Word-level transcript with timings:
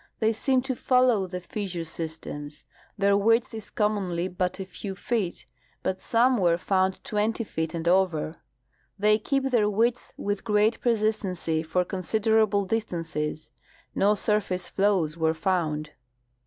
They 0.17 0.33
seem 0.33 0.63
to 0.63 0.75
follow 0.75 1.27
the 1.27 1.39
fissure 1.39 1.83
systems. 1.83 2.65
Their 2.97 3.15
width 3.15 3.53
is 3.53 3.69
com 3.69 3.93
monly 3.97 4.35
hut 4.35 4.59
a 4.59 4.65
few 4.65 4.95
feet, 4.95 5.45
but 5.83 6.01
some 6.01 6.37
were 6.39 6.57
found 6.57 7.03
twenty 7.03 7.43
feet 7.43 7.75
and 7.75 7.87
over. 7.87 8.37
They 8.97 9.19
keep 9.19 9.51
their 9.51 9.69
width 9.69 10.11
with 10.17 10.43
great 10.43 10.81
persistency 10.81 11.61
for 11.61 11.85
considerable 11.85 12.65
distances. 12.65 13.51
No 13.93 14.15
surface 14.15 14.67
flows 14.69 15.19
were 15.19 15.35
found. 15.35 15.91